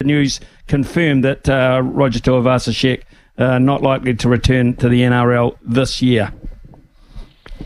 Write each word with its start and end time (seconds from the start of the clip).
The 0.00 0.06
news 0.06 0.40
confirmed 0.66 1.24
that 1.24 1.46
uh, 1.46 1.82
Roger 1.84 2.20
Tuivasa-Sheck 2.20 3.02
uh, 3.36 3.58
not 3.58 3.82
likely 3.82 4.14
to 4.14 4.30
return 4.30 4.74
to 4.76 4.88
the 4.88 5.02
NRL 5.02 5.58
this 5.60 6.00
year. 6.00 6.32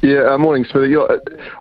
Yeah, 0.00 0.32
uh, 0.32 0.38
morning, 0.38 0.64
Smithy. 0.64 0.88
You 0.88 1.06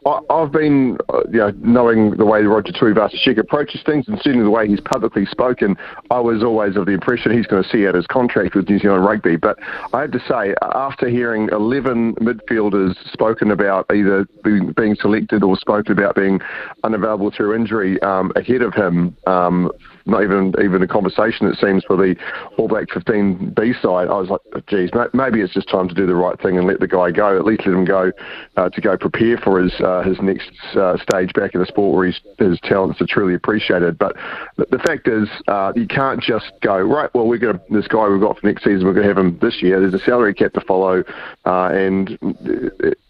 know, 0.06 0.22
I, 0.30 0.40
have 0.42 0.52
been, 0.52 0.98
uh, 1.10 1.22
you 1.32 1.40
know, 1.40 1.52
knowing 1.60 2.18
the 2.18 2.26
way 2.26 2.42
Roger 2.44 2.72
Tuivasa-Sheck 2.72 3.38
approaches 3.38 3.82
things, 3.86 4.08
and 4.08 4.18
certainly 4.22 4.44
the 4.44 4.50
way 4.50 4.68
he's 4.68 4.80
publicly 4.80 5.26
spoken, 5.26 5.76
I 6.10 6.20
was 6.20 6.44
always 6.44 6.76
of 6.76 6.86
the 6.86 6.94
impression 6.94 7.32
he's 7.32 7.46
going 7.46 7.62
to 7.62 7.70
see 7.70 7.86
out 7.88 7.96
his 7.96 8.08
contract 8.08 8.56
with 8.56 8.70
New 8.70 8.80
Zealand 8.80 9.06
Rugby. 9.06 9.36
But 9.36 9.60
I 9.94 10.02
have 10.02 10.12
to 10.12 10.20
say, 10.28 10.56
after 10.62 11.10
hearing 11.10 11.50
11 11.52 12.16
midfielders 12.16 12.96
spoken 13.12 13.52
about 13.52 13.86
either 13.94 14.26
being, 14.44 14.72
being 14.72 14.96
selected 14.96 15.44
or 15.44 15.58
spoken 15.58 15.92
about 15.92 16.16
being 16.16 16.40
unavailable 16.84 17.32
through 17.32 17.56
injury 17.56 18.02
um, 18.02 18.32
ahead 18.36 18.62
of 18.62 18.74
him, 18.74 19.16
um, 19.28 19.72
not 20.06 20.24
even 20.24 20.54
even 20.64 20.82
a 20.82 20.88
conversation 20.88 21.48
it 21.48 21.58
seems 21.60 21.84
for 21.84 21.96
the 21.96 22.16
All 22.58 22.68
Black 22.68 22.90
15 22.92 23.54
B 23.56 23.74
side. 23.82 24.08
I 24.08 24.18
was 24.18 24.30
like, 24.30 24.66
geez, 24.68 24.90
maybe 25.14 25.42
it's 25.42 25.54
just 25.54 25.70
time 25.70 25.88
to 25.88 25.94
do 25.94 26.08
the 26.08 26.16
right 26.16 26.40
thing 26.42 26.58
and 26.58 26.66
let 26.66 26.80
the 26.80 26.88
guy 26.88 27.12
go. 27.12 27.38
At 27.38 27.46
least 27.46 27.66
let 27.66 27.76
him 27.76 27.86
go 27.86 28.12
uh, 28.58 28.70
to 28.70 28.82
go 28.82 28.98
prepare 28.98 29.38
for 29.38 29.62
his 29.62 29.74
uh, 29.82 30.04
his 30.04 30.20
next 30.22 30.52
uh, 30.76 30.98
stage 30.98 31.34
back 31.34 31.54
in 31.54 31.60
the 31.60 31.66
sport 31.66 31.96
where 31.96 32.08
his 32.08 32.20
his 32.38 32.60
talents 32.62 33.02
are 33.02 33.08
truly 33.08 33.34
appreciated. 33.34 33.98
But 33.98 34.16
the 34.58 34.80
fact 34.80 35.08
is, 35.08 35.28
uh, 35.48 35.74
you 35.76 35.88
can't 35.88 36.22
just 36.22 36.52
go 36.62 36.78
right. 36.78 37.14
Well, 37.14 37.28
we're 37.28 37.38
going 37.38 37.60
this 37.70 37.88
guy 37.88 38.08
we've 38.08 38.22
got 38.22 38.40
for 38.40 38.48
next 38.48 38.64
season. 38.64 38.86
We're 38.86 38.94
going 38.94 39.08
to 39.08 39.14
have 39.14 39.18
him 39.18 39.38
this 39.42 39.62
year. 39.62 39.80
There's 39.80 39.94
a 39.94 40.06
salary 40.06 40.34
cap 40.34 40.54
to 40.54 40.62
follow, 40.62 41.04
uh, 41.46 41.68
and 41.68 42.18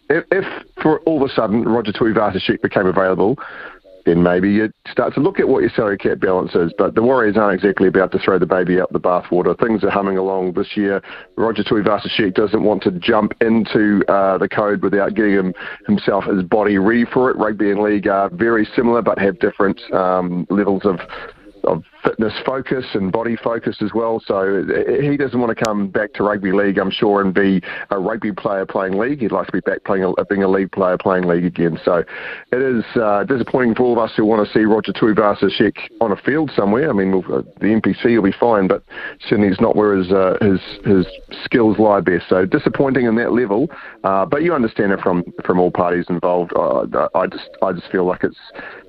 if, 0.09 0.25
if 0.31 0.45
for 0.81 0.99
all 1.01 1.23
of 1.23 1.29
a 1.29 1.33
sudden 1.33 1.63
Roger 1.63 1.91
Tuivasa-Sheck 1.91 2.61
became 2.61 2.85
available, 2.85 3.37
then 4.05 4.23
maybe 4.23 4.49
you 4.49 4.71
start 4.89 5.13
to 5.15 5.19
look 5.19 5.39
at 5.39 5.47
what 5.47 5.61
your 5.61 5.69
salary 5.75 5.97
cap 5.97 6.19
balance 6.19 6.55
is. 6.55 6.73
But 6.77 6.95
the 6.95 7.01
Warriors 7.01 7.37
aren't 7.37 7.55
exactly 7.55 7.87
about 7.87 8.11
to 8.13 8.19
throw 8.19 8.39
the 8.39 8.45
baby 8.45 8.79
out 8.79 8.91
the 8.91 8.99
bathwater. 8.99 9.57
Things 9.59 9.83
are 9.83 9.89
humming 9.89 10.17
along 10.17 10.53
this 10.53 10.75
year. 10.75 11.01
Roger 11.37 11.63
Tuivasa-Sheck 11.63 12.33
doesn't 12.33 12.63
want 12.63 12.83
to 12.83 12.91
jump 12.91 13.33
into 13.41 14.03
uh, 14.07 14.37
the 14.37 14.49
code 14.49 14.81
without 14.81 15.13
getting 15.15 15.33
him, 15.33 15.53
himself 15.85 16.25
his 16.25 16.43
body 16.43 16.77
ready 16.77 17.05
for 17.05 17.29
it. 17.29 17.37
Rugby 17.37 17.71
and 17.71 17.81
league 17.81 18.07
are 18.07 18.29
very 18.29 18.67
similar 18.75 19.01
but 19.01 19.19
have 19.19 19.39
different 19.39 19.79
um, 19.93 20.47
levels 20.49 20.81
of 20.85 20.99
of 21.63 21.83
fitness 22.03 22.33
focus 22.45 22.85
and 22.93 23.11
body 23.11 23.35
focus 23.35 23.77
as 23.81 23.91
well. 23.93 24.21
So 24.25 24.65
he 25.01 25.17
doesn't 25.17 25.39
want 25.39 25.57
to 25.57 25.63
come 25.63 25.89
back 25.89 26.13
to 26.13 26.23
rugby 26.23 26.51
league, 26.51 26.77
I'm 26.77 26.91
sure, 26.91 27.21
and 27.21 27.33
be 27.33 27.61
a 27.89 27.99
rugby 27.99 28.31
player 28.31 28.65
playing 28.65 28.97
league. 28.97 29.21
He'd 29.21 29.31
like 29.31 29.47
to 29.47 29.53
be 29.53 29.59
back 29.61 29.83
playing 29.83 30.03
a, 30.03 30.25
being 30.25 30.43
a 30.43 30.47
league 30.47 30.71
player 30.71 30.97
playing 30.97 31.25
league 31.25 31.45
again. 31.45 31.79
So 31.83 32.03
it 32.51 32.61
is 32.61 32.83
uh, 32.95 33.23
disappointing 33.25 33.75
for 33.75 33.83
all 33.83 33.93
of 33.93 33.99
us 33.99 34.11
who 34.15 34.25
want 34.25 34.45
to 34.45 34.53
see 34.53 34.65
Roger 34.65 34.93
Tuivasa-Sheck 34.93 35.77
on 35.99 36.11
a 36.11 36.15
field 36.17 36.51
somewhere. 36.55 36.89
I 36.89 36.93
mean, 36.93 37.11
we'll, 37.11 37.39
uh, 37.39 37.41
the 37.59 37.67
NPC 37.67 38.15
will 38.15 38.23
be 38.23 38.35
fine, 38.37 38.67
but 38.67 38.83
certainly 39.27 39.49
it's 39.49 39.61
not 39.61 39.75
where 39.75 39.95
his 39.95 40.11
uh, 40.11 40.37
his 40.41 40.59
his 40.85 41.05
skills 41.43 41.77
lie 41.79 42.01
best. 42.01 42.25
So 42.29 42.45
disappointing 42.45 43.05
in 43.05 43.15
that 43.15 43.33
level. 43.33 43.69
Uh, 44.03 44.25
but 44.25 44.43
you 44.43 44.53
understand 44.53 44.91
it 44.91 44.99
from 45.01 45.23
from 45.45 45.59
all 45.59 45.71
parties 45.71 46.05
involved. 46.09 46.51
Uh, 46.55 47.07
I 47.15 47.27
just 47.27 47.49
I 47.61 47.71
just 47.73 47.91
feel 47.91 48.05
like 48.05 48.23
it's 48.23 48.37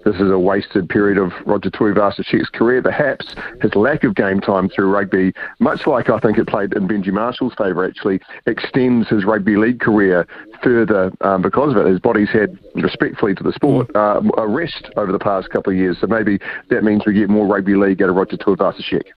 this 0.05 0.17
is 0.17 0.31
a 0.31 0.39
wasted 0.39 0.89
period 0.89 1.19
of 1.19 1.33
Roger 1.47 1.71
Tuivasa-Sheck's 1.71 2.51
career. 2.51 2.83
Perhaps 2.83 3.35
his 3.61 3.75
lack 3.75 4.05
of 4.05 4.15
game 4.15 4.41
time 4.41 4.69
through 4.69 4.91
rugby, 4.91 5.33
much 5.59 5.87
like 5.87 6.11
I 6.11 6.19
think 6.19 6.39
it 6.39 6.47
played 6.47 6.73
in 6.75 6.89
Benji 6.89 7.13
Marshall's 7.13 7.55
favour, 7.55 7.85
actually 7.85 8.21
extends 8.47 9.09
his 9.09 9.25
rugby 9.25 9.57
league 9.57 9.81
career 9.81 10.27
further 10.62 11.12
um, 11.21 11.43
because 11.43 11.73
of 11.73 11.77
it. 11.79 11.87
His 11.87 12.01
body's 12.01 12.31
had, 12.31 12.59
respectfully 12.75 13.35
to 13.35 13.43
the 13.43 13.53
sport, 13.53 13.95
uh, 13.95 14.21
a 14.37 14.47
rest 14.47 14.91
over 14.97 15.12
the 15.12 15.19
past 15.19 15.51
couple 15.51 15.73
of 15.73 15.79
years. 15.79 15.99
So 16.01 16.07
maybe 16.07 16.39
that 16.71 16.85
means 16.85 17.03
we 17.07 17.15
get 17.15 17.29
more 17.29 17.47
rugby 17.47 17.77
league 17.77 18.03
out 18.03 18.09
of 18.09 18.17
Roger 18.17 18.37
Tuivasa-Sheck. 18.37 19.03